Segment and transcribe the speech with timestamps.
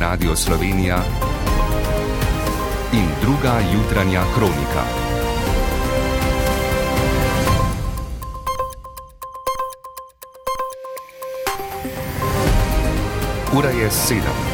[0.00, 1.02] Radio Slovenija
[2.92, 4.84] in druga jutranja kronika.
[13.52, 14.49] Ura je sedem.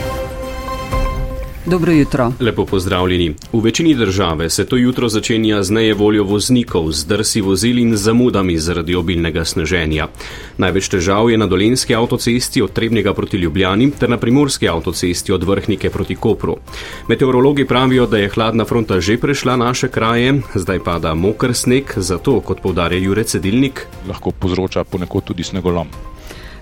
[1.67, 2.33] Dobro jutro.
[2.41, 3.35] Lepo pozdravljeni.
[3.53, 8.59] V večini države se to jutro začenja z nejevoljo voznikov, z drsi vozil in zamudami
[8.59, 10.07] zaradi obilnega sneženja.
[10.59, 15.43] Največ težav je na dolenski avtocesti od Trebnega proti Ljubljani ter na primorski avtocesti od
[15.43, 16.57] Vrhnike proti Kopru.
[17.09, 22.41] Meteorologi pravijo, da je hladna fronta že prešla naše kraje, zdaj pada moker sneg, zato,
[22.41, 25.87] kot povdarja Jure Cedilnik, lahko povzroča ponekod tudi snegolom.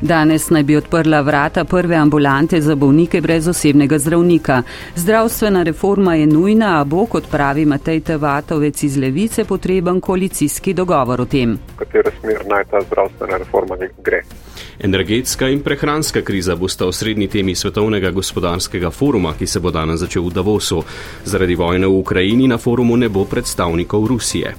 [0.01, 4.63] Danes naj bi odprla vrata prve ambulante za bolnike brez osebnega zdravnika.
[4.97, 11.21] Zdravstvena reforma je nujna, a bo, kot pravi Matej Tevatovec iz Levice, potreben koalicijski dogovor
[11.21, 11.59] o tem.
[11.75, 14.23] V katero smer naj ta zdravstvena reforma gre?
[14.79, 20.23] Energetska in prehranska kriza bosta osrednji temi svetovnega gospodarskega foruma, ki se bo danes začel
[20.23, 20.83] v Davosu.
[21.25, 24.55] Zaradi vojne v Ukrajini na forumu ne bo predstavnikov Rusije.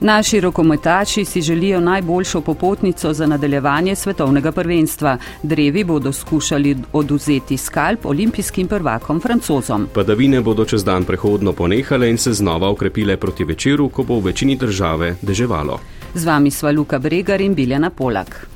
[0.00, 5.18] Naši rokometači si želijo najboljšo popotnico za nadaljevanje svetovnega prvenstva.
[5.42, 9.86] Drevi bodo skušali oduzeti skalp olimpijskim prvakom francozom.
[9.94, 14.24] Padavine bodo čez dan prehodno ponehale in se znova ukrepile proti večeru, ko bo v
[14.24, 15.78] večini države deževalo.
[16.14, 18.49] Z vami sva Luka Bregar in Biljana Polak.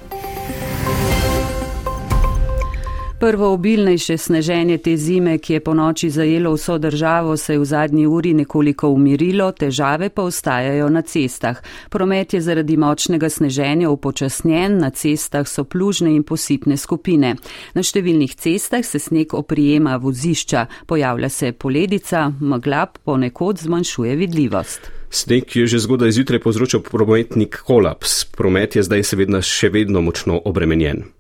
[3.25, 7.65] Prvo obilnejše sneženje te zime, ki je po noči zajelo vso državo, se je v
[7.65, 11.63] zadnji uri nekoliko umirilo, težave pa ostajajo na cestah.
[11.91, 17.33] Promet je zaradi močnega sneženja upočasnjen, na cestah so plužne in posipne skupine.
[17.75, 24.93] Na številnih cestah se sneg oprijema vozišča, pojavlja se poledica, megla ponekod zmanjšuje vidljivost.
[25.09, 28.25] Sneg je že zgodaj zjutraj povzročil prometni kolaps.
[28.37, 31.14] Promet je zdaj seveda še vedno močno obremenjen.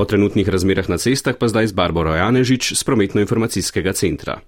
[0.00, 4.40] O trenutnih razmerah na cestah pa zdaj z Barbaro Janežič z prometno-informacijskega centra.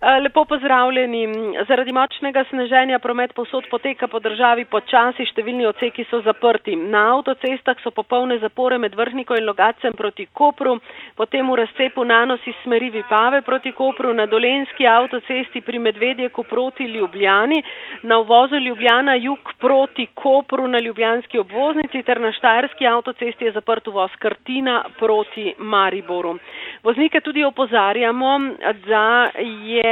[0.00, 1.26] Lepo pozdravljeni.
[1.68, 6.76] Zaradi močnega sneženja promet posod poteka po državi počasi, številni oceki so zaprti.
[6.78, 10.76] Na avtocestah so popolne zapore med Vrhniko in Logacem proti Kopru,
[11.18, 17.58] potem v razcepu nanosi smeri Vipave proti Kopru, na dolenski avtocesti pri Medvedjeku proti Ljubljani,
[18.06, 23.90] na uvozu Ljubljana jug proti Kopru na Ljubljanski obvoznici ter na Štajerski avtocesti je zaprt
[23.90, 26.38] uvoz Kartina proti Mariboru.
[26.86, 28.38] Voznike tudi opozarjamo,
[28.86, 29.30] da
[29.66, 29.87] je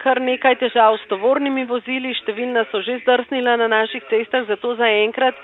[0.00, 5.34] kar nekaj težav s tovornimi vozili, številna so že zdrsnila na naših cestah, zato zaenkrat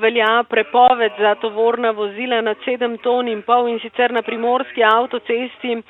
[0.00, 5.82] velja prepoved za tovorna vozila nad 7 ton in pol in sicer na primorski avtocesti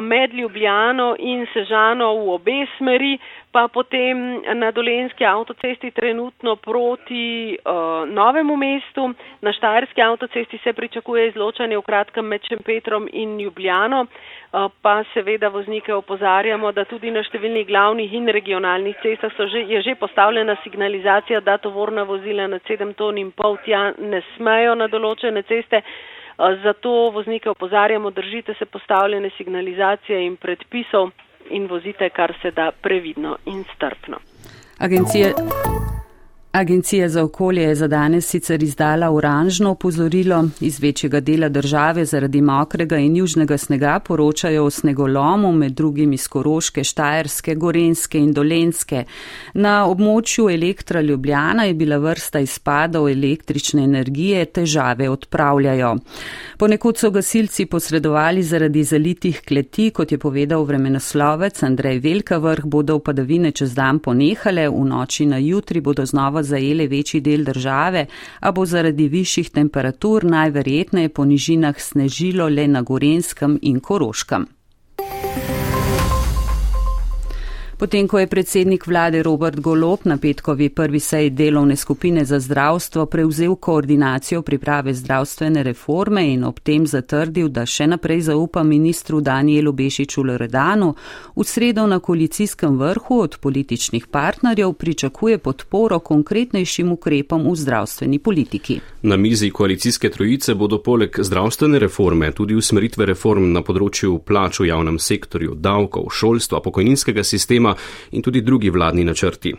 [0.00, 3.18] med Ljubljano in Sežano v obe smeri,
[3.52, 9.14] pa potem na dolenski avtocesti trenutno proti uh, novemu mestu.
[9.40, 15.48] Na štajerski avtocesti se pričakuje izločanje v kratkem med Šempetrom in Ljubljano, uh, pa seveda
[15.48, 21.40] voznike opozarjamo, da tudi na številnih glavnih in regionalnih cestah že, je že postavljena signalizacija,
[21.40, 25.82] da tovorna vozila nad 7 ton in pol tja ne smejo na določene ceste.
[26.38, 31.10] Zato voznike opozarjamo, držite se postavljene signalizacije in predpisov
[31.50, 34.16] in vozite kar se da previdno in strpno.
[34.78, 35.28] Agencija.
[36.58, 40.44] Agencija za okolje je za danes sicer izdala oranžno opozorilo.
[40.60, 46.28] Iz večjega dela države zaradi mokrega in južnega snega poročajo o snegolomu, med drugim iz
[46.28, 49.04] Koroške, Štajerske, Gorenske in Dolenske.
[49.54, 55.96] Na območju elektra Ljubljana je bila vrsta izpadov električne energije, težave odpravljajo.
[56.58, 62.98] Ponekod so gasilci posredovali zaradi zalitih kleti, kot je povedal vremenoslovec Andrej Velka vrh, bodo
[62.98, 68.06] padavine čez dan ponehale, v noči na jutri bodo znova zajele večji del države,
[68.40, 74.46] a bo zaradi višjih temperatur najverjetneje po nižinah snežilo le na Gorenskem in Koroškem.
[77.78, 83.06] Potem, ko je predsednik vlade Robert Golop na petkovi prvi seji delovne skupine za zdravstvo
[83.06, 89.72] prevzel koordinacijo priprave zdravstvene reforme in ob tem zatrdil, da še naprej zaupa ministru Danielu
[89.72, 90.94] Bešiču Loredanu,
[91.36, 98.80] v sredo na koalicijskem vrhu od političnih partnerjev pričakuje podporo konkretnejšim ukrepom v zdravstveni politiki.
[99.02, 104.66] Na mizi koalicijske trojice bodo poleg zdravstvene reforme tudi usmeritve reform na področju plač v
[104.72, 107.67] javnem sektorju, davkov, šolstva, pokojninskega sistema,
[108.10, 109.54] in tudi drugi vladni načrti.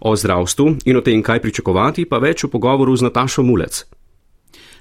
[0.00, 3.84] O zdravstvu in o tem, kaj pričakovati, pa več v pogovoru z Natašo Mulec.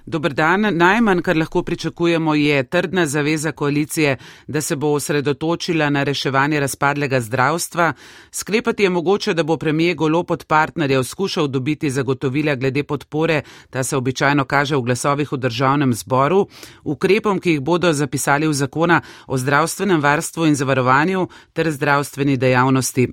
[0.06, 0.68] Dobr dan.
[0.78, 4.18] Najmanj, kar lahko pričakujemo, je trdna zaveza koalicije,
[4.48, 7.94] da se bo osredotočila na reševanje razpadlega zdravstva.
[8.32, 13.84] Sklepati je mogoče, da bo premije golo pod partnerjev skušal dobiti zagotovila glede podpore, ta
[13.84, 16.48] se običajno kaže v glasovih v državnem zboru,
[16.84, 23.08] ukrepom, ki jih bodo zapisali v zakona o zdravstvenem varstvu in zavarovanju ter zdravstveni dejavnosti.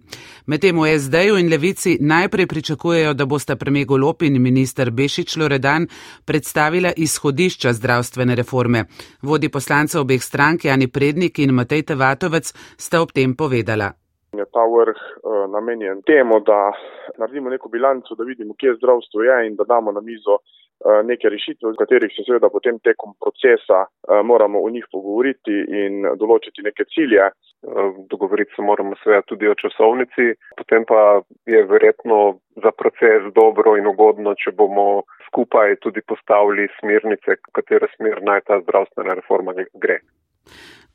[0.46, 5.86] Medtem v SD-ju in levici najprej pričakujejo, da bosta premije golop in minister Bešič Loredan
[6.24, 8.84] predstavili predstavila izhodišča zdravstvene reforme.
[9.22, 13.92] Vodi poslanca obeh strank Jani Prednik in Matej Tevatovec sta ob tem povedala.
[14.32, 16.72] Je ta vrh uh, namenjen temu, da
[17.18, 21.28] naredimo neko bilanco, da vidimo, kje zdravstvo je in da damo na mizo uh, neke
[21.28, 26.62] rešitve, v katerih se seveda potem tekom procesa uh, moramo o njih pogovoriti in določiti
[26.62, 27.28] neke cilje.
[27.62, 33.76] Uh, dogovoriti se moramo seveda tudi o časovnici, potem pa je verjetno za proces dobro
[33.76, 39.52] in ugodno, če bomo skupaj tudi postavili smernice, v katero smer naj ta zdravstvena reforma
[39.74, 40.00] gre.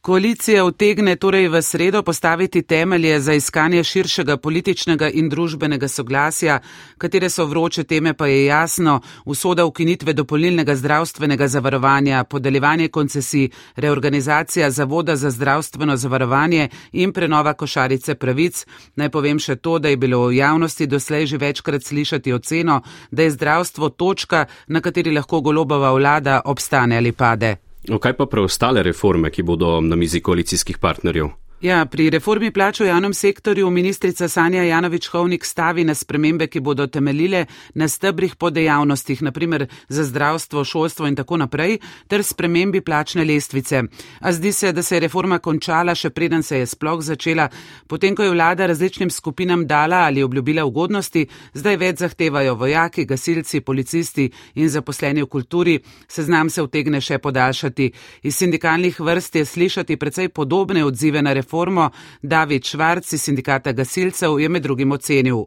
[0.05, 6.59] Koalicija utegne torej v sredo postaviti temelje za iskanje širšega političnega in družbenega soglasja,
[6.97, 14.71] katere so vroče teme pa je jasno, usoda ukinitve dopolnilnega zdravstvenega zavarovanja, podeljevanje koncesij, reorganizacija
[14.71, 18.65] Zavoda za zdravstveno zavarovanje in prenova košarice pravic.
[18.95, 22.81] Naj povem še to, da je bilo v javnosti doslej že večkrat slišati oceno,
[23.11, 27.64] da je zdravstvo točka, na kateri lahko golobova vlada obstane ali pade.
[27.85, 31.29] Kaj pa preostale reforme, ki bodo na mizi koalicijskih partnerjev?
[31.63, 36.83] Ja, pri reformi plač v javnem sektorju ministrica Sanja Janovič-Hovnik stavi na spremembe, ki bodo
[36.91, 41.77] temeljile na stebrih po dejavnostih, naprimer za zdravstvo, šolstvo in tako naprej,
[42.11, 43.83] ter spremembi plačne lestvice.
[44.19, 47.47] A zdi se, da se je reforma končala, še preden se je sploh začela,
[47.87, 51.23] potem ko je vlada različnim skupinam dala ali obljubila ugodnosti,
[51.53, 57.91] zdaj več zahtevajo vojaki, gasilci, policisti in zaposleni v kulturi, seznam se vtegne še podaljšati.
[58.27, 61.89] Iz sindikalnih vrst je slišati precej podobne odzive na reformo reformo,
[62.21, 65.45] David Švarc iz sindikata gasilcev je med drugim ocenil.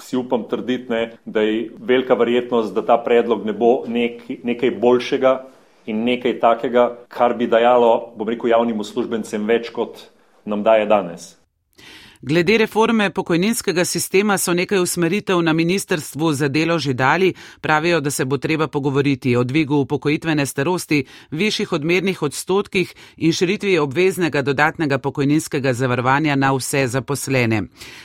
[0.00, 4.70] Si upam trditi, ne, da je velika verjetnost, da ta predlog ne bo nek, nekaj
[4.80, 5.34] boljšega
[5.86, 10.08] in nekaj takega, kar bi dajalo, bom rekel, javnim uslužbencem več, kot
[10.48, 11.39] nam daje danes.
[12.22, 18.10] Glede reforme pokojninskega sistema so nekaj usmeritev na ministrstvu za delo že dali, pravijo, da
[18.10, 24.98] se bo treba pogovoriti o dvigu upokojitvene starosti, višjih odmernih odstotkih in širitvi obveznega dodatnega
[24.98, 27.62] pokojninskega zavarovanja na vse zaposlene.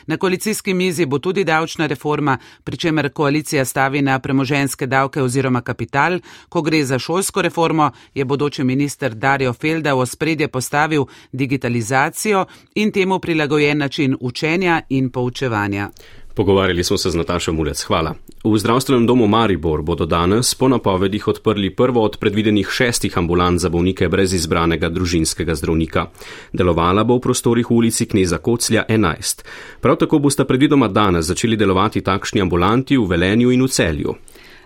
[0.07, 5.61] Na koalicijski mizi bo tudi davčna reforma, pri čemer koalicija stavi na premoženske davke oziroma
[5.61, 6.19] kapital.
[6.49, 12.45] Ko gre za šolsko reformo, je bodoči minister Dario Felda v spredje postavil digitalizacijo
[12.75, 15.89] in temu prilagojen način način učenja in poučevanja.
[16.35, 17.83] Pogovarjali smo se z Natašo Mulec.
[17.83, 18.13] Hvala.
[18.43, 23.69] V zdravstvenem domu Maribor bodo danes po napovedih odprli prvo od predvidenih šestih ambulant za
[23.69, 26.05] bolnike brez izbranega družinskega zdravnika.
[26.53, 29.45] Delovala bo v prostorih v ulici Kneza Koclja 11.
[29.81, 34.15] Prav tako boste predvidoma danes začeli delovati takšni ambulanti v Velenju in v Celju.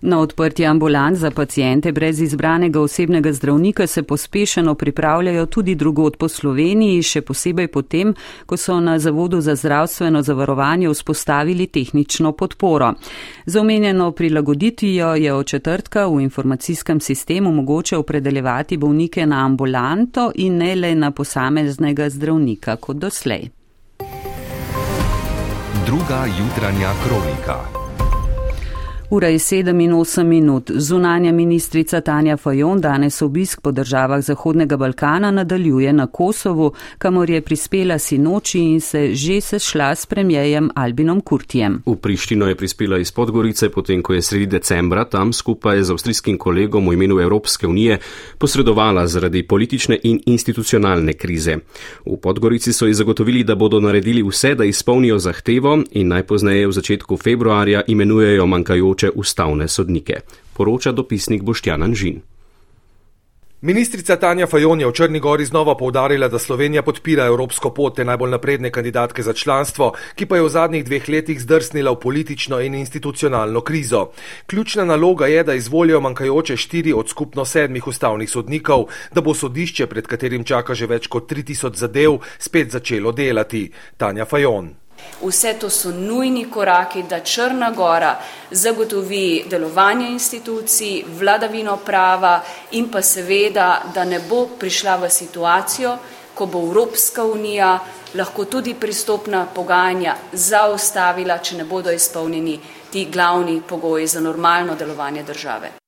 [0.01, 6.27] Na odprtje ambulant za pacijente brez izbranega osebnega zdravnika se pospešeno pripravljajo tudi drugod po
[6.27, 8.13] Sloveniji, še posebej potem,
[8.45, 12.93] ko so na Zavodu za zdravstveno zavarovanje vzpostavili tehnično podporo.
[13.45, 20.57] Za omenjeno prilagoditvijo je od četrtka v informacijskem sistemu mogoče opredeljevati bolnike na ambulanto in
[20.57, 23.49] ne le na posameznega zdravnika kot doslej.
[25.85, 27.78] Druga jutranja kronika.
[29.11, 30.71] Ura je 7 in 8 minut.
[30.75, 37.41] Zunanja ministrica Tanja Fajon danes obisk po državah Zahodnega Balkana nadaljuje na Kosovu, kamor je
[37.41, 41.81] prispela sinoči in se že sešla s premijejem Albinom Kurtijem.
[41.85, 46.37] V Prištino je prispela iz Podgorice, potem ko je sredi decembra tam skupaj z avstrijskim
[46.37, 47.97] kolegom v imenu Evropske unije
[48.37, 51.57] posredovala zaradi politične in institucionalne krize.
[52.05, 56.71] V Podgorici so ji zagotovili, da bodo naredili vse, da izpolnijo zahtevo in najpozneje v
[56.71, 60.21] začetku februarja imenujejo manjkajoč bodoče ustavne sodnike,
[60.53, 62.21] poroča dopisnik Boštjan Anžin.
[63.61, 68.05] Ministrica Tanja Fajon je v Črni gori znova povdarila, da Slovenija podpira evropsko pot te
[68.05, 72.61] najbolj napredne kandidatke za članstvo, ki pa je v zadnjih dveh letih zdrsnila v politično
[72.61, 74.11] in institucionalno krizo.
[74.47, 79.87] Ključna naloga je, da izvolijo manjkajoče štiri od skupno sedmih ustavnih sodnikov, da bo sodišče,
[79.87, 83.71] pred katerim čaka že več kot 3000 zadev, spet začelo delati.
[83.97, 84.88] Tanja Fajon.
[85.21, 88.15] Vse to so nujni koraki, da Črna Gora
[88.51, 92.41] zagotovi delovanje institucij, vladavino prava
[92.71, 95.97] in pa seveda, da ne bo prišla v situacijo,
[96.33, 97.79] ko bo Evropska unija
[98.15, 102.59] lahko tudi pristopna pogajanja zaustavila, če ne bodo izpolnjeni
[102.91, 105.78] ti glavni pogoji za normalno delovanje države.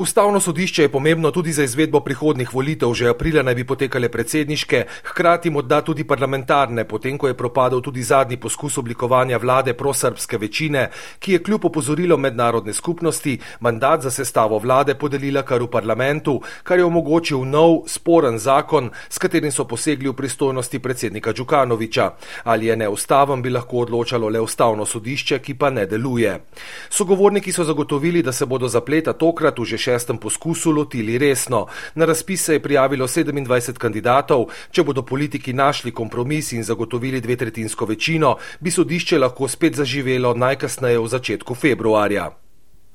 [0.00, 2.94] Ustavno sodišče je pomembno tudi za izvedbo prihodnih volitev.
[2.94, 8.02] Že aprila naj bi potekale predsedniške, hkrati morda tudi parlamentarne, potem ko je propadel tudi
[8.02, 10.88] zadnji poskus oblikovanja vlade prosrbske večine,
[11.18, 16.78] ki je kljub opozorilo mednarodne skupnosti mandat za sestavo vlade podelila kar v parlamentu, kar
[16.78, 22.10] je omogočil nov, sporen zakon, s katerim so posegli v pristojnosti predsednika Đukanoviča.
[22.44, 26.40] Ali je neustaven, bi lahko odločalo le ustavno sodišče, ki pa ne deluje.
[26.88, 31.66] Sogovorniki so zagotovili, da se bodo zapleta tokrat v že šestem poskusu lotili resno.
[31.94, 34.46] Na razpis se je prijavilo 27 kandidatov.
[34.70, 40.34] Če bodo politiki našli kompromis in zagotovili dve tretjinsko večino, bi sodišče lahko spet zaživelo
[40.34, 42.30] najkasneje v začetku februarja.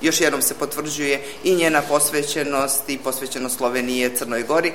[0.01, 4.71] Još jednom se potvrđuje i njena posvećenost i posvećenost Slovenije Crnoj Gori.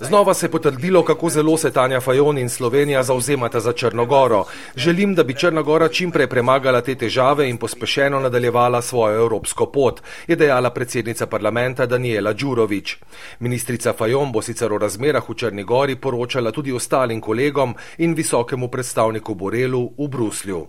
[0.00, 4.44] Znova se je potrdilo, kako zelo se Tanja Fajon in Slovenija zauzemata za Črnogoro.
[4.76, 10.36] Želim, da bi Črnogora čimprej premagala te težave in pospešeno nadaljevala svojo evropsko pot, je
[10.36, 12.96] dejala predsednica parlamenta Daniela Đurovič.
[13.38, 19.34] Ministrica Fajon bo sicer o razmerah v Črnigori poročala tudi ostalim kolegom in visokemu predstavniku
[19.34, 20.66] Borelu v Bruslju.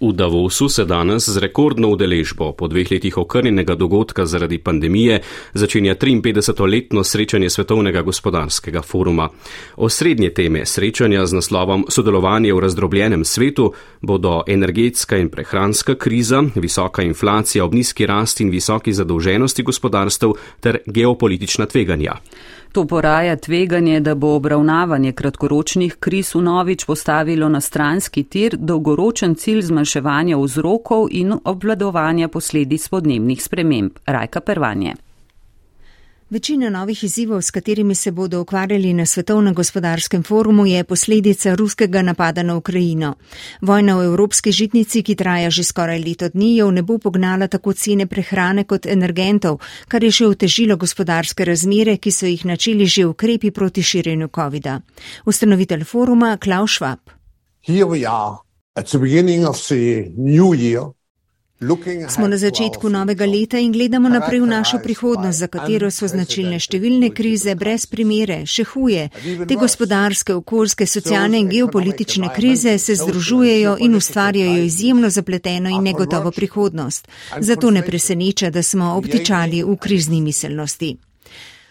[0.00, 5.20] V Davosu se danes z rekordno udeležbo po dveh letih okrnjenega dogodka zaradi pandemije
[5.52, 9.28] začenja 53-letno srečanje Svetovnega gospodarskega foruma.
[9.76, 17.02] Osrednje teme srečanja z naslovom Sodelovanje v razdrobljenem svetu bodo energetska in prehranska kriza, visoka
[17.02, 22.16] inflacija ob nizki rasti in visoki zadolženosti gospodarstv ter geopolitična tveganja.
[22.72, 29.34] To poraja tveganje, da bo obravnavanje kratkoročnih kriz v novič postavilo na stranski tir dolgoročen
[29.34, 33.90] cilj zmanjševanja vzrokov in obvladovanja posledic podnebnih sprememb.
[34.06, 34.94] Rajka Pervanje.
[36.30, 42.02] Večina novih izzivov, s katerimi se bodo ukvarjali na Svetovnem gospodarskem forumu, je posledica ruskega
[42.02, 43.14] napada na Ukrajino.
[43.60, 47.72] Vojna v evropski žitnici, ki traja že skoraj leto dni, jo ne bo pognala tako
[47.72, 49.58] cene prehrane kot energentov,
[49.88, 54.80] kar je še otežilo gospodarske razmere, ki so jih načeli že ukrepi proti širjenju COVID-a.
[55.26, 57.10] Ustanovitelj foruma Klaus Schwab.
[62.08, 66.56] Smo na začetku novega leta in gledamo naprej v našo prihodnost, za katero so značilne
[66.56, 69.10] številne krize brez primere, še huje.
[69.44, 76.32] Te gospodarske, okoljske, socialne in geopolitične krize se združujejo in ustvarjajo izjemno zapleteno in negotovo
[76.32, 77.12] prihodnost.
[77.38, 80.96] Zato ne preseneča, da smo obtičali v krizni miselnosti.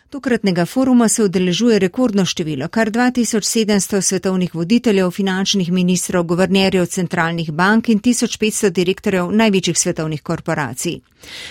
[0.09, 7.89] Tokratnega foruma se udeležuje rekordno število, kar 2700 svetovnih voditeljev, finančnih ministrov, guvernerjev centralnih bank
[7.89, 10.99] in 1500 direktorjev največjih svetovnih korporacij.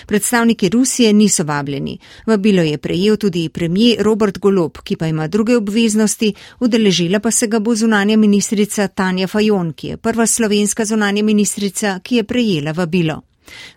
[0.05, 1.97] Predstavniki Rusije niso vabljeni.
[2.25, 7.47] Vabilo je prejel tudi premijer Robert Golob, ki pa ima druge obveznosti, udeležila pa se
[7.47, 12.71] ga bo zunanja ministrica Tanja Fajon, ki je prva slovenska zunanja ministrica, ki je prejela
[12.71, 13.21] vabilo.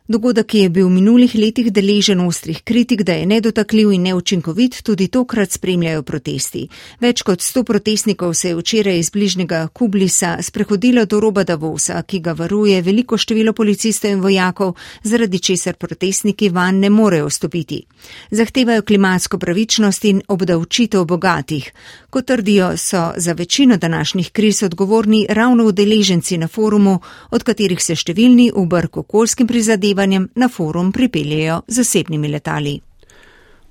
[0.09, 5.09] Dogodek, je bil v minulih letih deležen ostrih kritik, da je nedotakljiv in neučinkovit, tudi
[5.09, 6.67] tokrat spremljajo protesti.
[7.01, 12.21] Več kot sto protestnikov se je včeraj iz bližnjega Kublisa sprehodilo do roba Davosa, ki
[12.21, 17.83] ga varuje veliko število policistov in vojakov, zaradi česar protestniki van ne morejo stopiti.
[18.31, 21.73] Zahtevajo klimatsko pravičnost in obdavčitev bogatih.
[22.13, 26.99] Kot trdijo, so za večino današnjih kriz odgovorni ravno udeleženci na forumu,
[27.31, 32.81] od katerih se številni v brk okoljskim prizadevanjem na forum pripeljejo zasebnimi letali.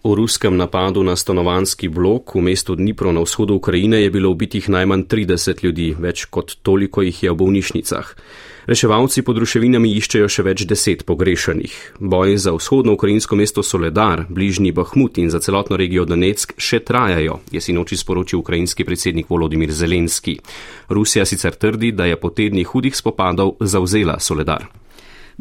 [0.02, 4.66] V ruskem napadu na stanovanski blok v mestu Dnipro na vzhodu Ukrajine je bilo ubitih
[4.66, 8.16] najmanj 30 ljudi, več kot toliko jih je v bolnišnicah.
[8.66, 12.02] Reševalci pod ruševinami iščejo še več deset pogrešanih.
[12.02, 17.38] Boji za vzhodno ukrajinsko mesto Soledar, bližnji Bahmut in za celotno regijo Donetsk še trajajo,
[17.54, 20.40] je sinoči sporočil ukrajinski predsednik Volodimir Zelenski.
[20.90, 24.66] Rusija sicer trdi, da je po tednih hudih spopadov zauzela Soledar.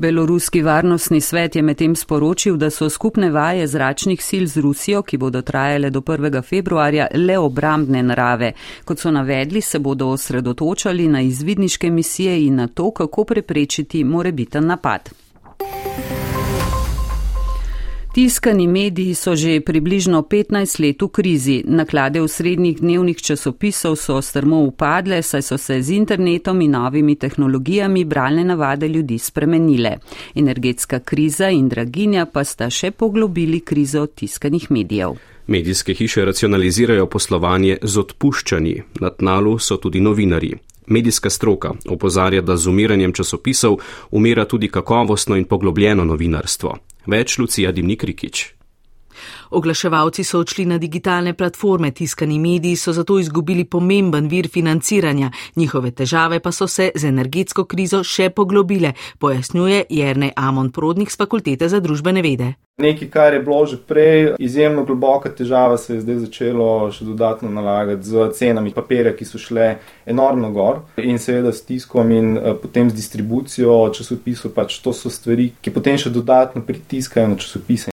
[0.01, 5.19] Beloruski varnostni svet je medtem sporočil, da so skupne vaje zračnih sil z Rusijo, ki
[5.21, 6.43] bodo trajale do 1.
[6.43, 8.53] februarja, le obrambne narave.
[8.85, 14.67] Kot so navedli, se bodo osredotočali na izvidniške misije in na to, kako preprečiti morebiten
[14.67, 15.11] napad.
[18.15, 21.63] Tiskani mediji so že približno 15 let v krizi.
[21.67, 27.15] Naklade v srednjih dnevnih časopisov so strmo upadle, saj so se z internetom in novimi
[27.15, 29.99] tehnologijami bralne navade ljudi spremenile.
[30.35, 35.15] Energetska kriza in draginja pa sta še poglobili krizo tiskanih medijev.
[35.47, 40.55] Medijske hiše racionalizirajo poslovanje z odpuščanji, na tnalu so tudi novinari.
[40.87, 43.79] Medijska stroka opozarja, da z umiranjem časopisov
[44.11, 46.90] umira tudi kakovostno in poglobljeno novinarstvo.
[47.07, 48.60] Več Lucija Dimnik Rikič.
[49.51, 55.91] Oglaševalci so odšli na digitalne platforme, tiskani mediji so zato izgubili pomemben vir financiranja, njihove
[55.91, 61.69] težave pa so se z energetsko krizo še poglobile, pojasnjuje Jerne Amon Prodnik z Fakultete
[61.69, 62.55] za družbene vede.
[62.81, 67.51] Nekaj, kar je bilo že prej izjemno globoka težava, se je zdaj začelo še dodatno
[67.51, 69.75] nalagati z cenami papirja, ki so šle
[70.07, 74.55] enormno gor in seveda s tiskom in uh, potem z distribucijo časopisov.
[74.55, 77.90] Pač to so stvari, ki potem še dodatno pritiskajo na časopise.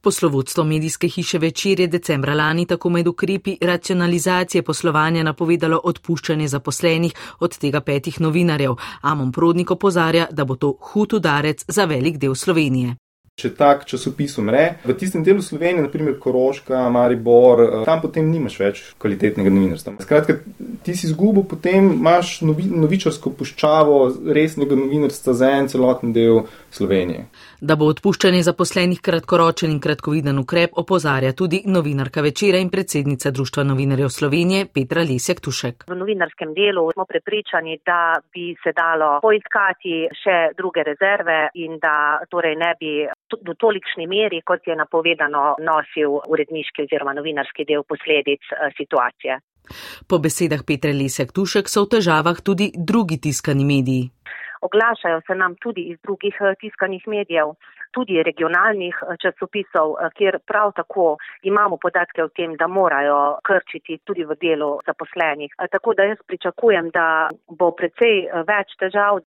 [0.00, 7.14] Poslovodstvo medijske hiše večer je decembra lani tako med ukrepi racionalizacije poslovanja napovedalo odpuščanje zaposlenih,
[7.40, 8.74] od tega petih novinarjev.
[9.00, 12.96] Amon Prodnik opozarja, da bo to hud udarec za velik del Slovenije.
[13.38, 18.56] Če tak časopis umre, v tistem delu Slovenije, naprimer Koroška, Maribor, eh, tam potem nimaš
[18.58, 19.92] več kvalitetnega novinarstva.
[20.02, 20.40] Skratka,
[20.82, 24.00] ti si izgubil, potem imaš novi, novičarsko puščavo
[24.34, 27.28] resnega novinarstva za en celoten del Slovenije.
[27.60, 33.64] Da bo odpuščanje zaposlenih kratkoročen in kratkoviden ukrep, opozarja tudi novinarka večera in predsednica Društva
[33.70, 35.86] novinarjev Slovenije Petra Lesjak Tušek.
[35.86, 42.18] V novinarskem delu smo prepričani, da bi se dalo poiskati še druge rezerve in da
[42.30, 42.92] torej ne bi
[43.36, 49.40] v tolikšni meri, kot je napovedano, nosil uredniški oziroma novinarski del posledic eh, situacije.
[50.08, 54.08] Po besedah Petre Lesek Tušek so v težavah tudi drugi tiskani mediji.
[54.64, 57.54] Oglašajo se nam tudi iz drugih eh, tiskanih medijev,
[57.92, 64.24] tudi regionalnih eh, časopisov, kjer prav tako imamo podatke o tem, da morajo krčiti tudi
[64.24, 65.52] v delu zaposlenih.
[65.70, 69.20] Tako da jaz pričakujem, da bo precej več težav.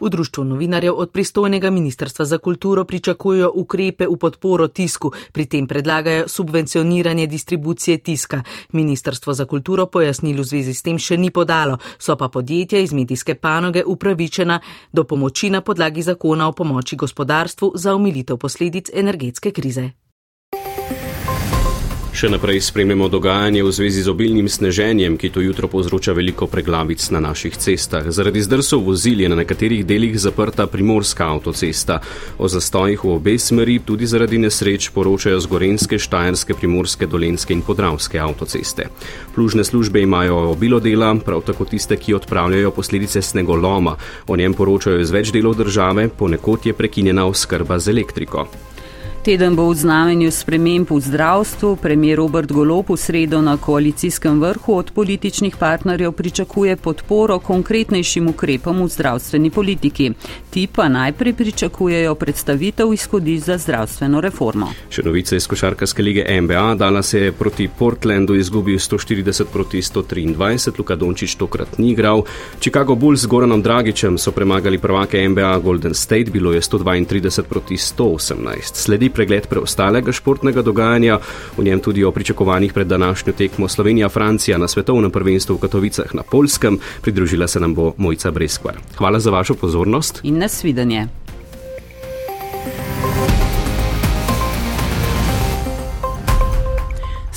[0.00, 5.66] V društvu novinarjev od pristojnega ministrstva za kulturo pričakujejo ukrepe v podporo tisku, pri tem
[5.66, 8.42] predlagajo subvencioniranje distribucije tiska.
[8.72, 12.92] Ministrstvo za kulturo pojasnil v zvezi s tem še ni podalo, so pa podjetja iz
[12.92, 14.60] medijske panoge upravičena
[14.92, 20.05] do pomoči na podlagi zakona o pomoči gospodarstvu za omilitev posledic energetske krize.
[22.16, 27.04] Še naprej spremljamo dogajanje v zvezi z obilnim sneženjem, ki to jutro povzroča veliko preglavic
[27.12, 28.06] na naših cestah.
[28.08, 31.98] Zaradi zdrsov vozil je na nekaterih delih zaprta primorska avtocesta.
[32.40, 37.60] O zastojih v obe smeri tudi zaradi nesreč poročajo z Gorenske, Štajerske, Primorske, Dolenske in
[37.60, 38.88] Podravske avtoceste.
[39.36, 43.92] Plužne službe imajo obilo dela, prav tako tiste, ki odpravljajo posledice snegoloma.
[44.24, 48.46] O njem poročajo iz več delov države, ponekod je prekinjena oskrba z elektriko.
[49.26, 51.76] Teden bo v znamenju sprememb v zdravstvu.
[51.82, 58.84] Premijer Robert Golop v sredo na koalicijskem vrhu od političnih partnerjev pričakuje podporo konkretnejšim ukrepom
[58.84, 60.12] v zdravstveni politiki.
[60.50, 64.70] Ti pa najprej pričakujejo predstavitev izhodišč za zdravstveno reformo.
[64.94, 66.78] Še novice iz košarkarske lige NBA.
[66.78, 72.22] Dala se je proti Portlandu izgubil 140 proti 123, Luka Dončić tokrat ni igral.
[72.60, 77.74] Chicago Bulls z Goranom Dragičem so premagali prvake NBA Golden State, bilo je 132 proti
[77.74, 78.86] 118.
[78.86, 81.18] Sledi pregled preostalega športnega dogajanja,
[81.56, 86.22] v njem tudi o pričakovanjih pred današnjo tekmo Slovenija-Francija na svetovnem prvenstvu v Katovicah na
[86.22, 86.78] Polskem.
[87.02, 88.76] Pridružila se nam bo Mojca Breskvar.
[88.96, 91.25] Hvala za vašo pozornost in nasvidenje.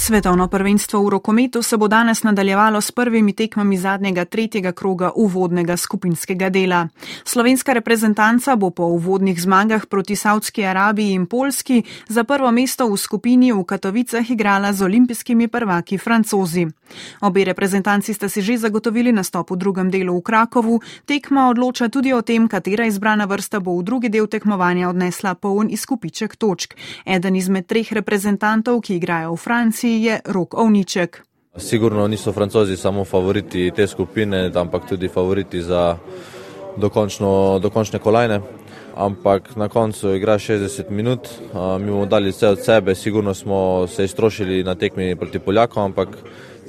[0.10, 5.78] Svetovno prvenstvo v rokometu se bo danes nadaljevalo s prvimi tekmami zadnjega tretjega kroga uvodnega
[5.78, 6.88] skupinskega dela.
[7.24, 12.98] Slovenska reprezentanca bo po uvodnih zmagah proti Saudski Arabiji in Polski za prvo mesto v
[12.98, 16.67] skupini v Katovicah igrala z olimpijskimi prvaki francozi.
[17.22, 22.13] Obe reprezentanci sta si že zagotovili nastop v drugem delu v Krakovu, tekma odloča tudi
[22.13, 26.74] o tem, katera izbrana vrsta bo v drugi del tekmovanja odnesla poln izkupiček točk.
[27.06, 31.23] Eden izmed treh reprezentantov, ki igrajo v Franciji, je rok ovniček.
[31.57, 35.97] Sigurno niso francozi samo favoriti te skupine, ampak tudi favoriti za
[36.77, 38.41] dokončno, dokončne kolajne.
[38.95, 41.27] Ampak na koncu igra 60 minut,
[41.79, 46.17] mi bomo dali vse od sebe, sigurno smo se iztrošili na tekmi proti Poljakom, ampak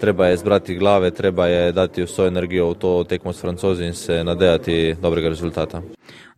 [0.00, 3.94] treba je zbrati glave, treba je dati vso energijo v to tekmo s francozi in
[3.94, 5.82] se nadejati dobrega rezultata.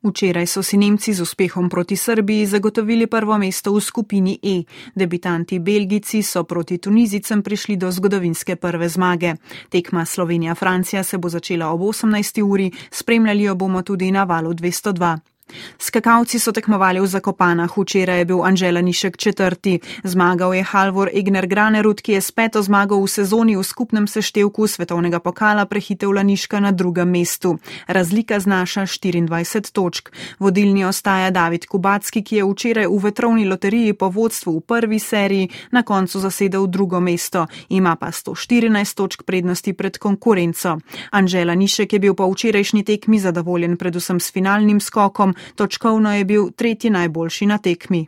[0.03, 4.67] Včeraj so si Nemci z uspehom proti Srbiji zagotovili prvo mesto v skupini E.
[4.95, 9.35] Debitanti Belgici so proti Tunizicem prišli do zgodovinske prve zmage.
[9.71, 12.43] Tekma Slovenija-Francija se bo začela ob 18.
[12.43, 15.32] uri, spremljali jo bomo tudi na valu 202.
[15.79, 19.81] Skakalci so tekmovali v Zakopanah, včeraj je bil Anžela Nišek četrti.
[20.05, 24.67] Zmagal je Halvor Egner Granerud, ki je s peto zmago v sezoni v skupnem seštevku
[24.67, 27.59] svetovnega pokala prehitel Laniška na drugem mestu.
[27.87, 30.11] Razlika znaša 24 točk.
[30.39, 35.49] Vodilni ostaja David Kubacki, ki je včeraj v vetrovni loteriji po vodstvu v prvi seriji
[35.71, 37.47] na koncu zasedel drugo mesto.
[37.69, 40.79] Ima pa 114 točk prednosti pred konkurenco.
[41.11, 46.51] Anžela Nišek je bil po včerajšnji tekmi zadovoljen predvsem s finalnim skokom, točkovno je bil
[46.57, 48.07] tretji najboljši na tekmi.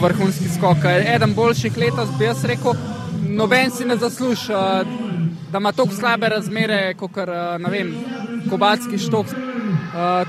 [0.00, 2.72] Vrhunski skok, eden boljših letos bi jaz rekel,
[3.28, 4.52] noben si ne zasluži,
[5.52, 7.16] da ima tako slabe razmere, kot
[7.58, 7.94] ne vem,
[8.50, 9.26] kobatski štok.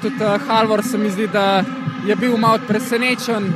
[0.01, 0.15] Tudi
[0.47, 1.63] Halvor se mi zdi, da
[2.07, 3.53] je bil malo presenečen,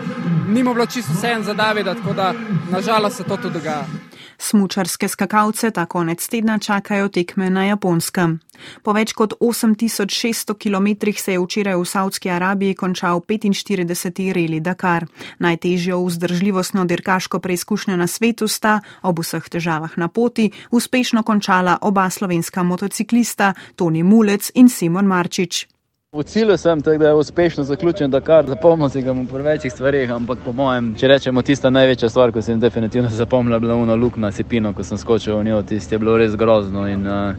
[0.48, 2.34] ni mu bilo čisto vse en za Davida, tako da
[2.72, 4.09] nažalost se to tudi dogaja.
[4.42, 8.40] Smučarske skakalce ta konec tedna čakajo tekme na Japonskem.
[8.84, 14.32] Po več kot 8600 km se je včeraj v Saudski Arabiji končal 45.
[14.34, 15.06] reli Dakar.
[15.40, 22.10] Najtežjo vzdržljivostno dirkaško preizkušnjo na svetu sta, ob vseh težavah na poti, uspešno končala oba
[22.10, 25.68] slovenska motociklista Toni Mulec in Simon Marčič.
[26.12, 28.46] V cilju sem, da je uspešno zaključen Dakar.
[28.48, 32.42] Zapomnil si ga v večjih stvarih, ampak po mojem, če rečemo, tista največja stvar, ko
[32.42, 35.94] sem definitivno zapomnil, je bila uno luk na Sipino, ko sem skočil v njo, tisti
[35.94, 37.36] je bilo res grozno in uh,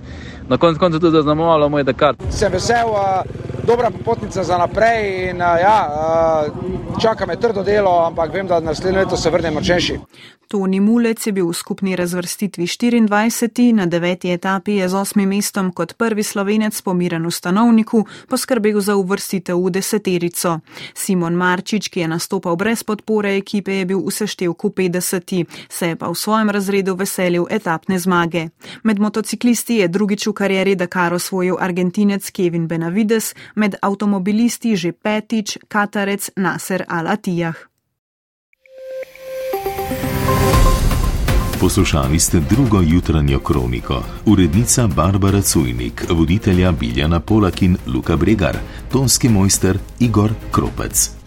[0.50, 2.16] na koncu konc tudi zaznamovalo moj Dakar.
[2.30, 3.22] Sem vesel, uh,
[3.66, 8.60] dobra popotnica za naprej in uh, ja, uh, čaka me trdo delo, ampak vem, da
[8.60, 9.98] naslednje leto se vrnem močnejši.
[10.50, 13.74] Toni Mulec je bil v skupni razvrstitvi 24.
[13.74, 18.96] na deveti etapi je z osmim mestom kot prvi slovenec pomiren v stanovniku poskrbel za
[18.98, 20.58] uvrstitev v deseterico.
[20.94, 25.46] Simon Marčič, ki je nastopal brez podpore ekipe, je bil v seštevku 50.
[25.70, 28.50] se je pa v svojem razredu veselil etapne zmage.
[28.82, 35.58] Med motociklisti je drugič v karieri Dakar osvojil argentinec Kevin Benavides, med avtomobilisti že petič
[35.68, 37.68] Katarec Nasser Al-Atijah.
[41.60, 44.02] Poslušali ste drugo jutranjo kroniko.
[44.26, 48.56] Urednica Barbara Cujnik, voditelja Biljana Polakin Luka Bregar,
[48.92, 51.19] tonski mojster Igor Kropec.